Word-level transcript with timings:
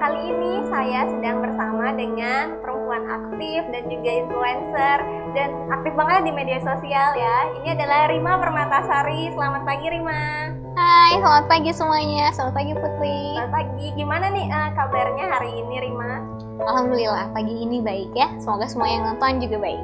kali 0.00 0.20
ini 0.32 0.64
saya 0.72 1.04
sedang 1.04 1.44
bersama 1.44 1.92
dengan 1.92 2.56
perempuan 2.64 3.04
aktif 3.04 3.60
dan 3.68 3.84
juga 3.92 4.10
influencer 4.24 4.98
dan 5.36 5.50
aktif 5.68 5.92
banget 5.92 6.20
di 6.28 6.32
media 6.32 6.60
sosial 6.64 7.12
ya. 7.12 7.36
Ini 7.60 7.76
adalah 7.76 8.08
Rima 8.08 8.40
Permatasari. 8.40 9.36
Selamat 9.36 9.68
pagi 9.68 9.86
Rima. 9.92 10.48
Hai, 10.74 11.12
selamat 11.20 11.44
pagi 11.46 11.70
semuanya. 11.76 12.32
Selamat 12.32 12.54
pagi 12.56 12.72
Putri. 12.72 13.20
Selamat 13.36 13.52
pagi. 13.52 13.86
Gimana 14.00 14.26
nih 14.32 14.46
uh, 14.48 14.70
kabarnya 14.72 15.24
hari 15.28 15.50
ini 15.60 15.76
Rima? 15.84 16.12
Alhamdulillah 16.64 17.26
pagi 17.36 17.54
ini 17.60 17.84
baik 17.84 18.16
ya. 18.16 18.32
Semoga 18.40 18.64
semua 18.64 18.88
yang 18.88 19.04
nonton 19.04 19.44
juga 19.44 19.60
baik. 19.60 19.82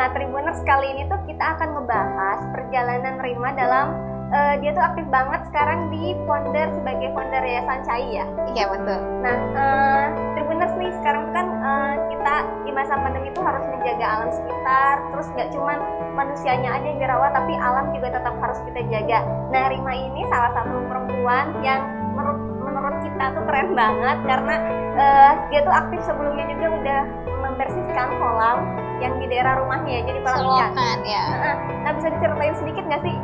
Nah, 0.00 0.08
Tribuners 0.16 0.64
kali 0.64 0.96
ini 0.96 1.02
tuh 1.12 1.20
kita 1.28 1.44
akan 1.60 1.76
membahas 1.76 2.40
perjalanan 2.56 3.20
Rima 3.20 3.52
dalam 3.52 4.11
uh, 4.32 4.54
dia 4.58 4.70
tuh 4.74 4.82
aktif 4.82 5.06
banget 5.12 5.40
sekarang 5.52 5.92
di 5.92 6.16
founder 6.24 6.66
sebagai 6.74 7.08
founder 7.12 7.42
Yayasan 7.44 7.80
Cai 7.84 8.08
ya. 8.16 8.26
Iya 8.56 8.64
betul. 8.72 8.98
Nah, 9.22 9.36
uh, 9.54 10.04
Tribuners 10.34 10.74
nih 10.80 10.90
sekarang 11.00 11.24
kan 11.36 11.46
uh, 11.60 11.94
kita 12.08 12.34
di 12.64 12.70
masa 12.72 12.96
pandemi 12.98 13.28
itu 13.28 13.40
harus 13.44 13.64
menjaga 13.68 14.06
alam 14.08 14.30
sekitar, 14.32 14.94
terus 15.12 15.26
nggak 15.36 15.48
cuman 15.52 15.78
manusianya 16.16 16.70
aja 16.80 16.86
yang 16.88 16.98
dirawat, 17.00 17.30
tapi 17.36 17.52
alam 17.56 17.86
juga 17.92 18.08
tetap 18.16 18.34
harus 18.40 18.58
kita 18.66 18.80
jaga. 18.88 19.18
Nah, 19.52 19.64
Rima 19.68 19.92
ini 19.94 20.20
salah 20.32 20.50
satu 20.56 20.76
perempuan 20.88 21.46
yang 21.60 21.80
menurut 22.12 22.40
menurut 22.62 22.96
kita 23.04 23.24
tuh 23.36 23.44
keren 23.48 23.70
banget 23.76 24.18
karena 24.24 24.56
uh, 24.96 25.32
dia 25.52 25.60
tuh 25.64 25.74
aktif 25.74 26.00
sebelumnya 26.04 26.44
juga 26.56 26.66
udah 26.72 27.00
membersihkan 27.42 28.08
kolam 28.16 28.58
yang 29.02 29.18
di 29.18 29.26
daerah 29.26 29.58
rumahnya 29.58 30.06
jadi 30.06 30.20
kolam 30.22 30.72
ikan. 30.72 30.98
ya. 31.02 31.24
Nah, 31.42 31.54
nah, 31.84 31.92
bisa 31.98 32.08
diceritain 32.14 32.54
sedikit 32.54 32.84
nggak 32.86 33.02
sih 33.02 33.14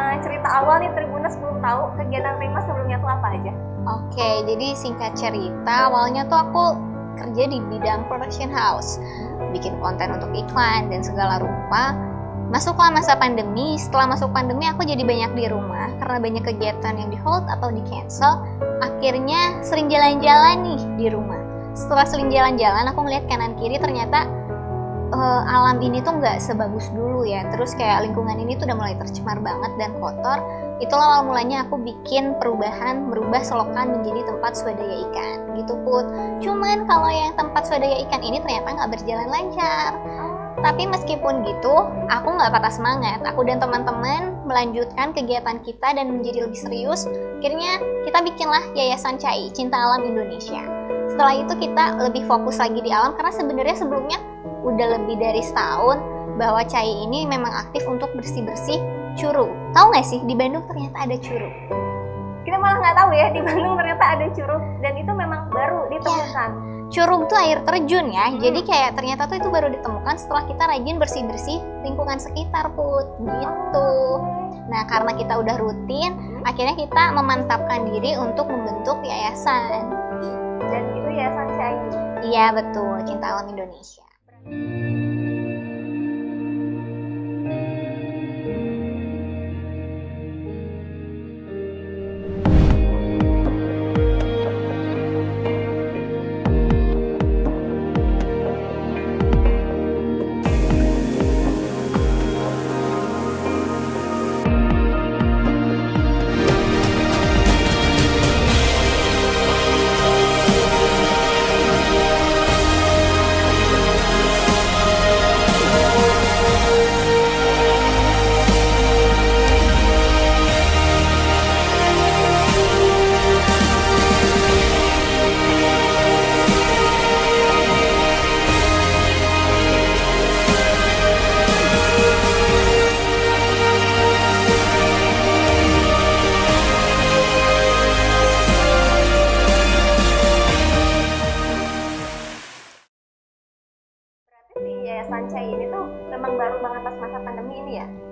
uh, 0.00 0.14
cerita 0.24 0.48
awal 0.48 0.80
nih 0.80 0.90
Tribuners 0.96 1.36
belum 1.36 1.60
tahu 1.60 1.82
kegiatan 2.00 2.34
Rima 2.40 2.60
sebelumnya 2.64 2.96
tuh 3.04 3.10
apa 3.12 3.26
aja? 3.36 3.52
Oke, 3.88 4.30
jadi 4.48 4.66
singkat 4.76 5.12
cerita 5.16 5.92
awalnya 5.92 6.24
tuh 6.28 6.40
aku 6.40 6.64
kerja 7.20 7.48
di 7.52 7.60
bidang 7.68 8.08
production 8.08 8.48
house, 8.48 8.96
bikin 9.52 9.76
konten 9.84 10.16
untuk 10.16 10.32
iklan 10.32 10.88
dan 10.88 11.04
segala 11.04 11.40
rupa. 11.40 11.92
Masuklah 12.50 12.90
masa 12.90 13.14
pandemi, 13.14 13.78
setelah 13.78 14.10
masuk 14.10 14.34
pandemi 14.34 14.66
aku 14.66 14.82
jadi 14.82 15.06
banyak 15.06 15.38
di 15.38 15.44
rumah 15.46 15.86
karena 16.02 16.18
banyak 16.18 16.42
kegiatan 16.42 16.94
yang 16.98 17.08
di 17.12 17.18
hold 17.22 17.46
atau 17.46 17.70
di 17.70 17.78
cancel. 17.86 18.42
Akhirnya 18.82 19.62
sering 19.62 19.86
jalan-jalan 19.86 20.66
nih 20.66 20.80
di 20.98 21.06
rumah. 21.14 21.38
Setelah 21.78 22.02
sering 22.08 22.26
jalan-jalan 22.32 22.90
aku 22.90 23.06
melihat 23.06 23.30
kanan 23.30 23.54
kiri 23.54 23.78
ternyata 23.78 24.26
uh, 25.10 25.42
alam 25.46 25.78
ini 25.82 26.00
tuh 26.02 26.18
nggak 26.18 26.38
sebagus 26.42 26.88
dulu 26.94 27.26
ya. 27.26 27.46
Terus 27.50 27.74
kayak 27.74 28.10
lingkungan 28.10 28.38
ini 28.38 28.56
tuh 28.56 28.66
udah 28.70 28.78
mulai 28.78 28.94
tercemar 28.98 29.38
banget 29.42 29.72
dan 29.78 29.90
kotor. 29.98 30.38
Itulah 30.80 31.20
awal 31.20 31.22
mulanya 31.28 31.68
aku 31.68 31.76
bikin 31.76 32.38
perubahan, 32.40 33.12
merubah 33.12 33.44
selokan 33.44 34.00
menjadi 34.00 34.24
tempat 34.24 34.56
swadaya 34.56 34.96
ikan 35.10 35.38
gitu 35.60 35.76
put. 35.84 36.08
Cuman 36.40 36.88
kalau 36.88 37.10
yang 37.12 37.36
tempat 37.36 37.68
swadaya 37.68 38.00
ikan 38.08 38.22
ini 38.24 38.40
ternyata 38.40 38.68
nggak 38.80 38.90
berjalan 38.96 39.28
lancar. 39.28 39.92
Tapi 40.60 40.84
meskipun 40.84 41.40
gitu, 41.48 41.74
aku 42.12 42.28
nggak 42.36 42.52
patah 42.52 42.72
semangat. 42.72 43.24
Aku 43.24 43.48
dan 43.48 43.64
teman-teman 43.64 44.44
melanjutkan 44.44 45.16
kegiatan 45.16 45.56
kita 45.64 45.96
dan 45.96 46.20
menjadi 46.20 46.44
lebih 46.44 46.58
serius. 46.58 47.08
Akhirnya 47.40 47.80
kita 48.04 48.20
bikinlah 48.20 48.64
Yayasan 48.76 49.16
CAI, 49.16 49.48
Cinta 49.56 49.80
Alam 49.80 50.04
Indonesia. 50.04 50.60
Setelah 51.08 51.34
itu 51.42 51.54
kita 51.64 51.84
lebih 52.04 52.28
fokus 52.28 52.60
lagi 52.60 52.80
di 52.84 52.92
alam 52.92 53.16
karena 53.16 53.32
sebenarnya 53.32 53.76
sebelumnya 53.76 54.18
udah 54.64 54.86
lebih 54.98 55.16
dari 55.20 55.42
setahun 55.44 56.00
bahwa 56.36 56.64
CAI 56.64 57.04
ini 57.04 57.28
memang 57.28 57.52
aktif 57.52 57.84
untuk 57.84 58.08
bersih-bersih 58.16 58.80
curug. 59.18 59.50
Tahu 59.76 59.86
nggak 59.92 60.06
sih 60.06 60.20
di 60.24 60.34
Bandung 60.36 60.64
ternyata 60.70 61.04
ada 61.04 61.16
curug? 61.20 61.54
Kita 62.46 62.56
malah 62.56 62.78
nggak 62.80 62.96
tahu 62.96 63.10
ya 63.12 63.26
di 63.32 63.40
Bandung 63.44 63.74
ternyata 63.76 64.04
ada 64.16 64.26
curug 64.32 64.62
dan 64.80 64.92
itu 64.96 65.12
memang 65.12 65.48
baru 65.52 65.88
ditemukan. 65.92 66.50
Ya 66.52 66.70
curug 66.90 67.30
tuh 67.30 67.38
air 67.38 67.62
terjun 67.62 68.10
ya 68.10 68.26
hmm. 68.28 68.42
jadi 68.42 68.60
kayak 68.66 68.90
ternyata 68.98 69.30
tuh 69.30 69.38
itu 69.38 69.48
baru 69.48 69.70
ditemukan 69.70 70.14
setelah 70.18 70.44
kita 70.50 70.62
rajin 70.66 70.98
bersih 70.98 71.22
bersih 71.24 71.58
lingkungan 71.86 72.18
sekitar 72.18 72.66
put 72.74 73.06
gitu 73.22 73.90
nah 74.66 74.82
karena 74.90 75.14
kita 75.14 75.38
udah 75.38 75.56
rutin 75.62 76.12
hmm. 76.18 76.42
akhirnya 76.42 76.74
kita 76.74 77.14
memantapkan 77.14 77.86
diri 77.94 78.18
untuk 78.18 78.50
membentuk 78.50 78.98
yayasan 79.06 79.86
dan 80.66 80.82
itu 80.98 81.08
yayasan 81.14 81.46
Cai 81.54 81.78
iya 82.26 82.50
betul 82.50 82.98
cinta 83.06 83.38
alam 83.38 83.46
Indonesia 83.54 84.09
thank 84.44 84.54
you 84.54 84.89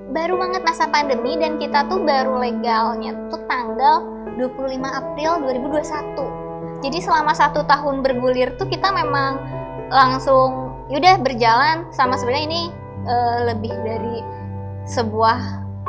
baru 0.08 0.40
banget 0.40 0.62
masa 0.64 0.84
pandemi 0.88 1.36
dan 1.36 1.60
kita 1.60 1.84
tuh 1.92 2.00
baru 2.00 2.40
legalnya 2.40 3.12
tuh 3.28 3.44
tanggal 3.44 4.08
25 4.40 4.80
April 4.80 5.30
2021 5.44 6.80
jadi 6.80 6.98
selama 7.04 7.32
satu 7.36 7.60
tahun 7.68 8.00
bergulir 8.00 8.56
tuh 8.56 8.64
kita 8.72 8.88
memang 8.88 9.36
langsung 9.92 10.72
yaudah 10.88 11.20
berjalan 11.20 11.84
sama 11.92 12.16
sebenarnya 12.16 12.44
ini 12.48 12.62
uh, 13.04 13.52
lebih 13.52 13.72
dari 13.84 14.24
sebuah 14.88 15.38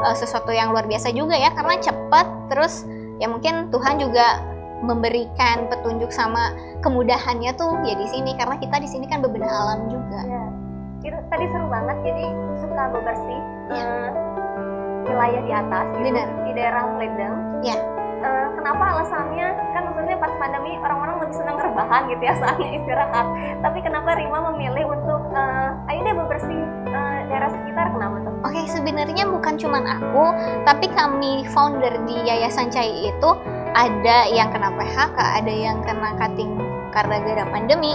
uh, 0.04 0.16
sesuatu 0.16 0.52
yang 0.52 0.76
luar 0.76 0.84
biasa 0.84 1.16
juga 1.16 1.40
ya 1.40 1.56
karena 1.56 1.80
cepat 1.80 2.28
terus 2.52 2.84
ya 3.24 3.32
mungkin 3.32 3.72
Tuhan 3.72 4.04
juga 4.04 4.44
memberikan 4.80 5.68
petunjuk 5.68 6.12
sama 6.12 6.56
kemudahannya 6.84 7.52
tuh 7.56 7.80
ya 7.84 7.96
di 7.96 8.08
sini 8.08 8.36
karena 8.36 8.56
kita 8.60 8.80
di 8.80 8.88
sini 8.88 9.12
kan 9.12 9.20
bebenah 9.20 9.52
alam 9.52 9.92
juga. 9.92 10.20
Ya 10.24 10.49
itu 11.00 11.18
tadi 11.32 11.46
seru 11.52 11.68
banget 11.72 11.98
jadi 12.04 12.26
suka 12.60 12.84
bebersih 12.92 13.42
ya. 13.72 13.84
uh, 13.84 14.10
wilayah 15.08 15.42
di 15.42 15.54
atas 15.54 15.86
gitu, 15.96 16.12
Benar. 16.12 16.28
di 16.44 16.52
daerah 16.54 16.84
Ledeng 17.00 17.36
ya 17.64 17.78
uh, 18.24 18.48
kenapa 18.56 18.84
alasannya 18.96 19.48
kan 19.72 19.82
maksudnya 19.88 20.18
pas 20.20 20.34
pandemi 20.36 20.76
orang-orang 20.84 21.16
lebih 21.24 21.36
senang 21.40 21.58
rebahan 21.58 22.02
gitu 22.12 22.24
ya 22.24 22.34
saatnya 22.42 22.70
istirahat 22.76 23.28
tapi 23.64 23.80
kenapa 23.80 24.10
Rima 24.20 24.40
memilih 24.54 24.86
untuk 24.92 25.22
uh, 25.32 25.70
ayo 25.88 26.00
deh 26.04 26.16
bebersih 26.16 26.62
uh, 26.92 27.20
daerah 27.32 27.50
sekitar 27.54 27.86
kenapa 27.94 28.16
tuh? 28.26 28.34
Oke 28.44 28.56
okay, 28.56 28.66
sebenarnya 28.72 29.24
bukan 29.28 29.56
cuma 29.60 29.80
aku 29.84 30.26
tapi 30.68 30.88
kami 30.92 31.48
founder 31.52 31.94
di 32.08 32.16
Yayasan 32.28 32.72
Cai 32.72 33.08
itu 33.08 33.30
ada 33.78 34.26
yang 34.28 34.50
kena 34.52 34.74
PHK 34.74 35.18
ada 35.18 35.54
yang 35.54 35.78
kena 35.86 36.18
cutting 36.18 36.52
karena 36.90 37.22
gara 37.22 37.46
pandemi 37.54 37.94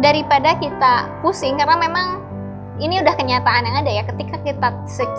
daripada 0.00 0.56
kita 0.56 1.08
pusing 1.20 1.60
karena 1.60 1.76
memang 1.76 2.24
ini 2.80 3.04
udah 3.04 3.12
kenyataan 3.12 3.68
yang 3.68 3.76
ada 3.84 3.90
ya 3.92 4.02
ketika 4.08 4.40
kita 4.40 4.68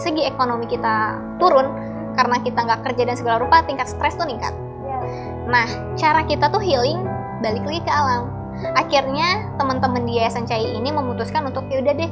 segi 0.02 0.26
ekonomi 0.26 0.66
kita 0.66 1.22
turun 1.38 1.70
karena 2.18 2.42
kita 2.42 2.60
nggak 2.66 2.82
kerja 2.90 3.04
dan 3.08 3.16
segala 3.16 3.38
rupa 3.40 3.62
tingkat 3.64 3.88
stres 3.88 4.18
tuh 4.18 4.26
meningkat. 4.26 4.52
Iya. 4.84 5.00
Nah 5.48 5.68
cara 5.96 6.26
kita 6.26 6.50
tuh 6.50 6.60
healing 6.60 7.06
balik 7.46 7.64
lagi 7.64 7.82
ke 7.86 7.94
alam. 7.94 8.34
Akhirnya 8.76 9.48
teman-teman 9.56 10.04
di 10.06 10.20
Yayasan 10.20 10.50
Cai 10.50 10.66
ini 10.66 10.90
memutuskan 10.92 11.48
untuk 11.48 11.66
yaudah 11.72 11.96
deh 11.96 12.12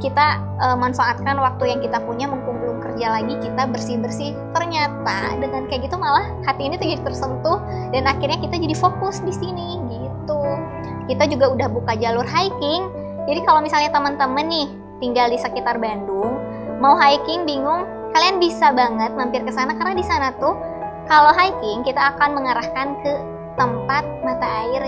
kita 0.00 0.40
uh, 0.64 0.76
manfaatkan 0.80 1.36
waktu 1.36 1.76
yang 1.76 1.80
kita 1.84 2.00
punya 2.00 2.24
mumpung 2.24 2.56
belum 2.56 2.80
kerja 2.80 3.20
lagi 3.20 3.36
kita 3.36 3.68
bersih 3.68 4.00
bersih 4.00 4.32
ternyata 4.56 5.36
dengan 5.36 5.68
kayak 5.68 5.92
gitu 5.92 6.00
malah 6.00 6.24
hati 6.48 6.72
ini 6.72 6.80
tuh 6.80 6.88
jadi 6.88 7.04
tersentuh 7.04 7.60
dan 7.92 8.08
akhirnya 8.08 8.40
kita 8.40 8.56
jadi 8.56 8.74
fokus 8.80 9.20
di 9.20 9.32
sini 9.36 9.76
gitu 9.92 10.09
kita 11.08 11.24
juga 11.30 11.52
udah 11.54 11.68
buka 11.70 11.92
jalur 11.96 12.26
hiking 12.26 12.90
jadi 13.28 13.40
kalau 13.46 13.60
misalnya 13.64 13.90
teman-teman 13.94 14.46
nih 14.48 14.68
tinggal 15.00 15.26
di 15.30 15.38
sekitar 15.40 15.80
Bandung 15.80 16.36
mau 16.80 16.96
hiking 16.98 17.46
bingung 17.48 17.86
kalian 18.10 18.42
bisa 18.42 18.74
banget 18.74 19.14
mampir 19.14 19.44
ke 19.46 19.52
sana 19.54 19.76
karena 19.76 19.94
di 19.94 20.04
sana 20.04 20.34
tuh 20.40 20.58
kalau 21.10 21.34
hiking 21.34 21.82
kita 21.82 22.14
akan 22.14 22.38
mengarahkan 22.38 22.94
ke 23.02 23.12
tempat 23.58 24.04
mata 24.22 24.46
air 24.62 24.82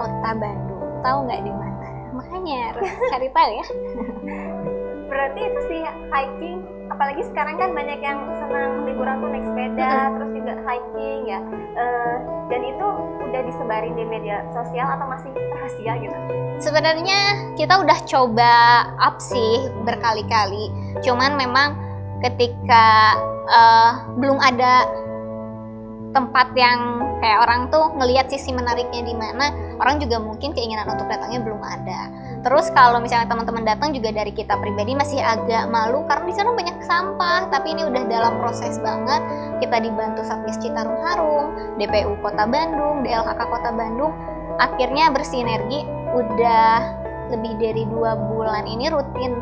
kota 0.00 0.30
Bandung. 0.34 0.82
Tahu 1.04 1.18
nggak 1.28 1.40
di 1.44 1.52
mana? 1.52 1.88
Makanya 2.16 2.56
harus 2.72 2.90
cari 3.12 3.28
tahu 3.30 3.50
ya. 3.52 3.66
berarti 5.10 5.40
itu 5.42 5.60
sih 5.68 5.80
hiking 6.14 6.58
apalagi 7.00 7.24
sekarang 7.32 7.56
kan 7.56 7.72
banyak 7.72 8.04
yang 8.04 8.20
senang 8.36 8.84
liburan 8.84 9.24
tuh 9.24 9.32
naik 9.32 9.48
sepeda 9.48 10.12
terus 10.12 10.30
juga 10.36 10.52
hiking 10.68 11.20
ya 11.24 11.40
Eh, 11.70 12.16
dan 12.50 12.60
itu 12.66 12.86
udah 13.30 13.42
disebarin 13.46 13.94
di 13.94 14.02
media 14.02 14.42
sosial 14.50 14.90
atau 14.90 15.06
masih 15.06 15.30
rahasia 15.54 15.92
gitu 16.02 16.16
Sebenarnya 16.60 17.20
kita 17.56 17.80
udah 17.80 17.98
coba 18.04 18.54
up 19.00 19.16
sih 19.16 19.70
berkali-kali. 19.86 20.68
Cuman 21.00 21.40
memang 21.40 21.78
ketika 22.20 23.16
eh, 23.48 23.92
belum 24.18 24.36
ada 24.42 24.84
tempat 26.10 26.52
yang 26.58 27.00
kayak 27.22 27.48
orang 27.48 27.70
tuh 27.70 27.94
ngelihat 27.96 28.28
sisi 28.28 28.50
menariknya 28.50 29.06
di 29.06 29.14
mana, 29.14 29.54
orang 29.78 30.02
juga 30.02 30.20
mungkin 30.20 30.52
keinginan 30.52 30.90
untuk 30.90 31.06
datangnya 31.06 31.40
belum 31.40 31.62
ada. 31.62 32.00
Terus 32.40 32.72
kalau 32.72 33.04
misalnya 33.04 33.28
teman-teman 33.28 33.68
datang 33.68 33.92
juga 33.92 34.16
dari 34.16 34.32
kita 34.32 34.56
pribadi 34.56 34.96
masih 34.96 35.20
agak 35.20 35.68
malu 35.68 36.08
karena 36.08 36.24
di 36.24 36.34
sana 36.34 36.56
banyak 36.56 36.78
sampah. 36.88 37.52
Tapi 37.52 37.76
ini 37.76 37.84
udah 37.84 38.02
dalam 38.08 38.40
proses 38.40 38.80
banget. 38.80 39.20
Kita 39.60 39.76
dibantu 39.76 40.24
Satgas 40.24 40.56
Citarum 40.56 41.04
Harum, 41.04 41.76
DPU 41.76 42.16
Kota 42.24 42.48
Bandung, 42.48 43.04
DLHK 43.04 43.40
Kota 43.44 43.70
Bandung. 43.76 44.16
Akhirnya 44.56 45.12
bersinergi 45.12 45.84
udah 46.16 46.76
lebih 47.28 47.60
dari 47.60 47.84
dua 47.86 48.16
bulan 48.16 48.64
ini 48.64 48.88
rutin 48.88 49.36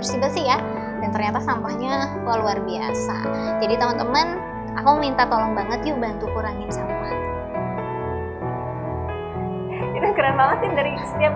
bersih-bersih 0.00 0.48
ya. 0.48 0.58
Dan 1.04 1.12
ternyata 1.12 1.44
sampahnya 1.44 2.16
luar 2.24 2.64
biasa. 2.64 3.16
Jadi 3.60 3.76
teman-teman, 3.76 4.40
aku 4.74 4.96
minta 4.96 5.28
tolong 5.28 5.52
banget 5.52 5.84
yuk 5.84 6.00
bantu 6.00 6.26
kurangin 6.32 6.72
sampah. 6.72 7.12
itu 9.98 10.14
keren 10.14 10.38
banget 10.38 10.58
sih 10.62 10.70
dari 10.78 10.92
setiap 11.02 11.34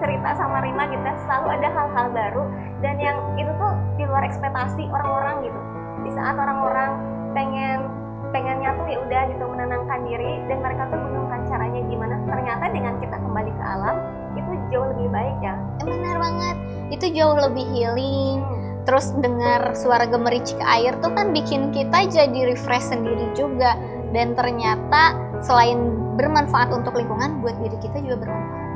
bercerita 0.00 0.32
sama 0.32 0.64
Rima 0.64 0.88
gitu 0.88 1.04
selalu 1.28 1.60
ada 1.60 1.68
hal-hal 1.68 2.06
baru 2.08 2.42
dan 2.80 2.96
yang 2.96 3.20
itu 3.36 3.52
tuh 3.60 3.76
di 4.00 4.08
luar 4.08 4.24
ekspektasi 4.24 4.88
orang-orang 4.88 5.44
gitu 5.44 5.60
di 6.08 6.10
saat 6.16 6.40
orang-orang 6.40 6.96
pengen 7.36 7.84
pengennya 8.32 8.72
tuh 8.80 8.88
ya 8.88 8.96
udah 8.96 9.22
gitu 9.28 9.44
menenangkan 9.44 10.00
diri 10.08 10.40
dan 10.48 10.64
mereka 10.64 10.88
tuh 10.88 10.96
bingung 11.04 11.28
kan 11.28 11.44
caranya 11.52 11.84
gimana 11.84 12.16
ternyata 12.24 12.64
dengan 12.72 12.96
kita 12.96 13.16
kembali 13.20 13.52
ke 13.52 13.64
alam 13.68 13.96
itu 14.40 14.50
jauh 14.72 14.88
lebih 14.96 15.12
baik 15.12 15.36
ya 15.44 15.54
benar 15.84 16.16
banget, 16.16 16.56
itu 16.94 17.06
jauh 17.12 17.36
lebih 17.36 17.66
healing. 17.74 18.40
Terus 18.88 19.12
dengar 19.20 19.76
suara 19.76 20.08
gemericik 20.08 20.56
air 20.64 20.96
tuh 21.04 21.12
kan 21.12 21.36
bikin 21.36 21.68
kita 21.70 22.08
jadi 22.08 22.48
refresh 22.48 22.88
sendiri 22.88 23.28
juga. 23.36 23.76
Dan 24.10 24.34
ternyata 24.34 25.14
selain 25.44 25.94
bermanfaat 26.16 26.72
untuk 26.74 26.96
lingkungan, 26.96 27.44
buat 27.44 27.54
diri 27.60 27.76
kita 27.78 28.02
juga 28.02 28.26
bermanfaat. 28.26 28.69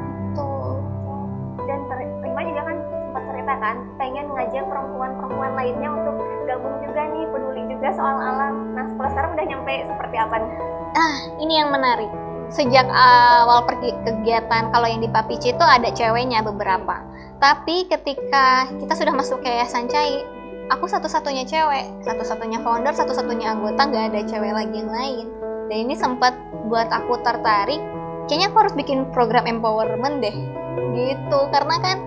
Kan 3.65 3.77
pengen 3.97 4.29
ngajak 4.37 4.69
perempuan-perempuan 4.69 5.57
lainnya 5.57 5.89
untuk 5.89 6.21
gabung 6.45 6.77
juga 6.85 7.09
nih 7.09 7.25
peduli 7.33 7.63
juga 7.73 7.89
soal 7.97 8.21
alam 8.21 8.77
nah 8.77 8.85
sekarang 8.93 9.33
udah 9.33 9.47
nyampe 9.49 9.75
seperti 9.89 10.17
apa 10.21 10.37
nih 10.45 10.53
Ah, 10.95 11.27
ini 11.43 11.59
yang 11.59 11.75
menarik. 11.75 12.07
Sejak 12.55 12.87
awal 12.87 13.67
pergi 13.67 13.91
kegiatan, 14.07 14.71
kalau 14.71 14.87
yang 14.87 15.03
di 15.03 15.11
Papici 15.11 15.51
itu 15.51 15.65
ada 15.67 15.91
ceweknya 15.91 16.39
beberapa. 16.47 17.03
Tapi 17.43 17.91
ketika 17.91 18.71
kita 18.79 18.95
sudah 18.95 19.11
masuk 19.11 19.43
ke 19.43 19.51
Yayasan 19.51 19.91
Cai, 19.91 20.23
aku 20.71 20.87
satu-satunya 20.87 21.43
cewek, 21.51 22.07
satu-satunya 22.07 22.63
founder, 22.63 22.95
satu-satunya 22.95 23.59
anggota, 23.59 23.91
nggak 23.91 24.15
ada 24.15 24.21
cewek 24.23 24.55
lagi 24.55 24.75
yang 24.79 24.93
lain. 24.95 25.27
Dan 25.67 25.91
ini 25.91 25.99
sempat 25.99 26.39
buat 26.71 26.87
aku 26.95 27.19
tertarik, 27.27 27.83
kayaknya 28.31 28.55
aku 28.55 28.59
harus 28.63 28.75
bikin 28.79 29.11
program 29.11 29.51
empowerment 29.51 30.23
deh. 30.23 30.37
Gitu, 30.95 31.39
karena 31.51 31.77
kan 31.83 31.99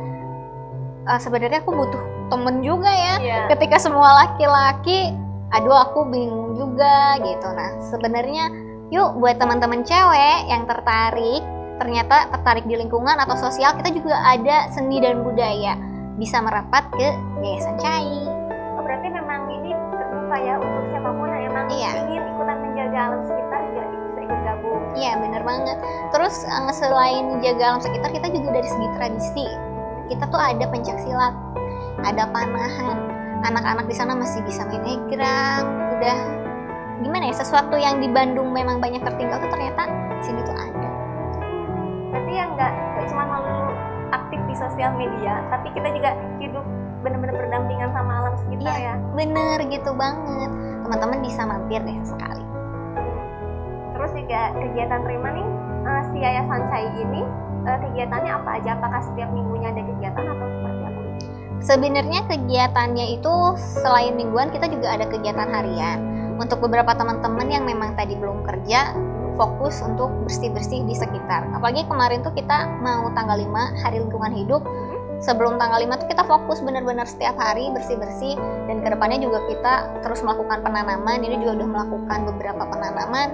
eh, 1.07 1.17
sebenarnya 1.17 1.59
aku 1.59 1.71
butuh 1.71 2.01
temen 2.27 2.59
juga 2.59 2.89
ya 2.89 3.15
Iya. 3.17 3.39
ketika 3.49 3.77
semua 3.77 4.11
laki-laki 4.19 5.15
aduh 5.49 5.79
aku 5.81 6.03
bingung 6.05 6.53
juga 6.53 7.15
gitu 7.17 7.47
nah 7.49 7.71
sebenarnya 7.81 8.51
yuk 8.87 9.15
buat 9.15 9.35
teman-teman 9.35 9.81
cewek 9.81 10.39
yang 10.45 10.63
tertarik 10.63 11.39
ternyata 11.77 12.27
tertarik 12.29 12.65
di 12.65 12.75
lingkungan 12.75 13.15
atau 13.15 13.35
sosial 13.35 13.71
kita 13.73 13.91
juga 13.91 14.15
ada 14.17 14.67
seni 14.67 14.97
dan 14.97 15.21
budaya 15.21 15.79
bisa 16.15 16.39
merapat 16.39 16.83
ke 16.91 17.07
Yayasan 17.39 17.77
Cai 17.77 18.27
Oh, 18.73 18.81
berarti 18.81 19.07
memang 19.07 19.47
ini 19.51 19.71
terbuka 19.71 20.37
ya 20.37 20.55
untuk 20.57 20.83
siapa 20.87 21.09
pun 21.09 21.27
yang 21.27 21.43
emang 21.47 21.65
Iya. 21.67 21.91
ingin 22.01 22.23
ikutan 22.27 22.57
menjaga 22.59 22.97
alam 22.99 23.21
sekitar 23.23 23.59
juga 23.63 23.81
bisa 23.87 24.19
ikut 24.21 24.39
gabung. 24.43 24.81
iya 24.93 25.11
bener 25.15 25.41
banget 25.41 25.77
terus 26.09 26.35
eh, 26.43 26.73
selain 26.73 27.25
jaga 27.39 27.63
alam 27.65 27.79
sekitar 27.79 28.09
kita 28.11 28.27
juga 28.29 28.49
dari 28.53 28.67
segi 28.67 28.87
tradisi 28.93 29.45
kita 30.07 30.23
tuh 30.27 30.39
ada 30.39 30.65
pencak 30.67 30.97
silat 30.99 31.35
ada 32.01 32.23
panahan 32.31 32.97
anak-anak 33.43 33.85
di 33.85 33.95
sana 33.95 34.15
masih 34.15 34.41
bisa 34.43 34.65
main 34.65 34.83
egrang 34.83 35.65
udah 35.93 36.19
gimana 36.99 37.29
ya 37.29 37.35
sesuatu 37.35 37.77
yang 37.77 38.01
di 38.01 38.09
Bandung 38.09 38.49
memang 38.49 38.81
banyak 38.81 39.03
tertinggal 39.03 39.37
tuh 39.37 39.51
ternyata 39.51 39.85
sini 40.19 40.41
tuh 40.41 40.55
ada 40.55 40.89
Berarti 42.07 42.33
yang 42.33 42.49
nggak 42.55 42.71
nggak 42.73 43.05
cuma 43.11 43.23
melulu 43.27 43.69
aktif 44.07 44.39
di 44.47 44.55
sosial 44.55 44.95
media, 44.95 45.43
tapi 45.51 45.67
kita 45.75 45.91
juga 45.91 46.15
hidup 46.39 46.63
benar-benar 47.03 47.35
berdampingan 47.35 47.91
sama 47.91 48.23
alam 48.23 48.33
sekitar 48.39 48.73
Iya. 48.73 48.95
ya. 48.95 48.95
bener 49.13 49.57
gitu 49.67 49.91
banget 49.93 50.49
teman-teman 50.81 51.19
bisa 51.21 51.41
mampir 51.43 51.79
deh 51.83 51.99
sekali 52.01 52.43
Terus 53.93 54.11
juga 54.13 54.41
kegiatan 54.55 55.01
Rima 55.03 55.29
nih 55.35 55.47
eh, 55.83 56.01
si 56.09 56.17
Yayasan 56.17 56.61
Cai 56.71 56.87
ini 56.95 57.21
eh, 57.67 57.77
kegiatannya 57.91 58.31
apa 58.31 58.49
aja? 58.63 58.69
Apakah 58.79 59.01
setiap 59.03 59.29
minggunya 59.35 59.75
ada 59.75 59.83
kegiatan 59.83 60.23
atau 60.23 60.47
seperti 60.47 60.81
apa? 60.87 61.01
sebenarnya 61.67 62.23
kegiatannya 62.31 63.19
itu 63.19 63.33
selain 63.59 64.15
mingguan 64.15 64.53
kita 64.55 64.71
juga 64.71 64.95
ada 64.95 65.05
kegiatan 65.09 65.51
harian. 65.51 65.99
Untuk 66.37 66.61
beberapa 66.63 66.93
teman-teman 66.93 67.49
yang 67.49 67.65
memang 67.65 67.97
tadi 67.97 68.13
belum 68.13 68.45
kerja 68.45 68.93
fokus 69.35 69.81
untuk 69.81 70.09
bersih-bersih 70.25 70.85
di 70.85 70.95
sekitar. 70.95 71.49
Apalagi 71.51 71.83
kemarin 71.89 72.21
tuh 72.21 72.33
kita 72.33 72.77
mau 72.79 73.09
tanggal 73.17 73.35
5 73.37 73.83
hari 73.83 73.99
lingkungan 74.01 74.33
hidup. 74.33 74.61
Sebelum 75.17 75.57
tanggal 75.57 75.81
5 75.81 75.97
tuh 75.97 76.07
kita 76.13 76.23
fokus 76.29 76.61
benar-benar 76.61 77.09
setiap 77.09 77.33
hari 77.41 77.73
bersih-bersih. 77.73 78.37
Dan 78.69 78.85
ke 78.85 78.93
depannya 78.93 79.17
juga 79.17 79.41
kita 79.49 79.73
terus 80.05 80.21
melakukan 80.21 80.61
penanaman. 80.61 81.25
Ini 81.25 81.41
juga 81.41 81.57
udah 81.57 81.69
melakukan 81.73 82.19
beberapa 82.33 82.63
penanaman 82.69 83.27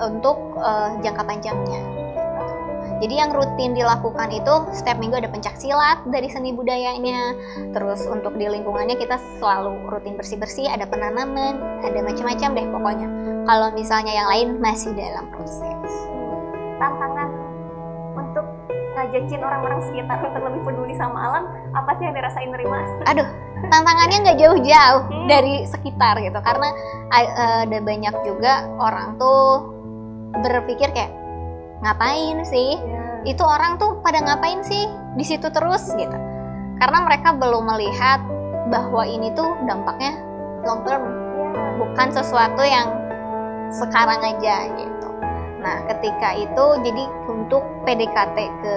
untuk 0.00 0.56
eh, 0.56 0.90
jangka 1.04 1.22
panjangnya 1.24 1.95
jadi 2.96 3.14
yang 3.26 3.30
rutin 3.36 3.76
dilakukan 3.76 4.32
itu 4.32 4.54
setiap 4.72 4.96
minggu 4.96 5.20
ada 5.20 5.28
pencak 5.28 5.52
silat 5.60 6.00
dari 6.08 6.32
seni 6.32 6.56
budayanya. 6.56 7.36
Terus 7.76 8.08
untuk 8.08 8.40
di 8.40 8.48
lingkungannya 8.48 8.96
kita 8.96 9.20
selalu 9.36 9.76
rutin 9.92 10.16
bersih-bersih, 10.16 10.64
ada 10.72 10.88
penanaman, 10.88 11.60
ada 11.84 11.98
macam-macam 12.00 12.48
deh 12.56 12.66
pokoknya. 12.72 13.08
Kalau 13.44 13.68
misalnya 13.76 14.12
yang 14.16 14.28
lain 14.32 14.48
masih 14.64 14.96
dalam 14.96 15.28
proses. 15.28 15.92
Tantangan 16.80 17.28
untuk 18.16 18.46
ngajakin 18.96 19.40
orang-orang 19.44 19.80
sekitar 19.84 20.16
untuk 20.24 20.40
lebih 20.40 20.60
peduli 20.64 20.94
sama 20.96 21.18
alam, 21.20 21.44
apa 21.76 21.92
sih 22.00 22.08
yang 22.08 22.16
dirasain 22.16 22.48
Rima? 22.48 22.80
Aduh, 23.12 23.28
tantangannya 23.68 24.16
nggak 24.24 24.38
jauh-jauh 24.40 25.02
Hmm. 25.04 25.28
dari 25.28 25.68
sekitar 25.68 26.16
gitu. 26.24 26.40
Karena 26.40 26.68
a- 27.12 27.64
ada 27.68 27.78
banyak 27.84 28.14
juga 28.24 28.64
orang 28.80 29.20
tuh 29.20 29.68
berpikir 30.40 30.96
kayak 30.96 31.12
ngapain 31.82 32.40
sih? 32.46 32.78
itu 33.26 33.42
orang 33.42 33.74
tuh 33.76 33.98
pada 34.06 34.22
ngapain 34.22 34.62
sih? 34.62 34.86
Di 35.18 35.24
situ 35.26 35.50
terus 35.50 35.90
gitu. 35.98 36.14
Karena 36.78 37.02
mereka 37.02 37.34
belum 37.34 37.66
melihat 37.66 38.22
bahwa 38.70 39.02
ini 39.02 39.34
tuh 39.34 39.58
dampaknya 39.66 40.14
long 40.62 40.86
term. 40.86 41.02
Iya. 41.56 41.72
bukan 41.80 42.08
sesuatu 42.12 42.62
yang 42.64 42.88
sekarang 43.72 44.20
aja 44.20 44.68
gitu. 44.76 45.08
Nah 45.64 45.88
ketika 45.88 46.36
itu 46.36 46.64
jadi 46.84 47.04
untuk 47.32 47.64
PDKT 47.88 48.36
ke 48.60 48.76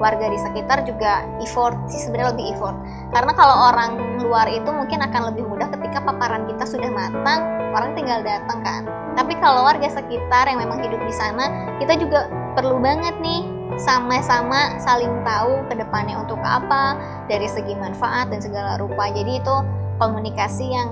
warga 0.00 0.32
di 0.32 0.38
sekitar 0.40 0.82
juga 0.88 1.28
effort 1.44 1.76
sih 1.92 2.00
sebenarnya 2.00 2.32
lebih 2.32 2.56
effort. 2.56 2.74
Karena 3.12 3.32
kalau 3.36 3.56
orang 3.70 4.18
luar 4.24 4.48
itu 4.48 4.66
mungkin 4.72 5.04
akan 5.04 5.30
lebih 5.30 5.44
mudah 5.44 5.68
ketika 5.68 6.00
paparan 6.00 6.48
kita 6.48 6.64
sudah 6.64 6.88
matang 6.88 7.44
orang 7.76 7.92
tinggal 7.92 8.24
datang 8.24 8.58
kan. 8.64 8.82
Tapi 9.14 9.36
kalau 9.38 9.68
warga 9.68 9.86
sekitar 9.92 10.48
yang 10.48 10.64
memang 10.64 10.80
hidup 10.80 10.98
di 11.04 11.12
sana 11.12 11.76
kita 11.78 12.00
juga 12.00 12.32
perlu 12.56 12.80
banget 12.80 13.14
nih 13.20 13.44
sama-sama 13.78 14.80
saling 14.82 15.22
tahu 15.22 15.62
ke 15.70 15.78
depannya 15.78 16.18
untuk 16.18 16.40
apa 16.42 16.98
dari 17.30 17.46
segi 17.46 17.76
manfaat 17.76 18.32
dan 18.32 18.40
segala 18.40 18.80
rupa. 18.80 19.12
Jadi 19.12 19.38
itu 19.38 19.56
komunikasi 20.00 20.64
yang 20.74 20.88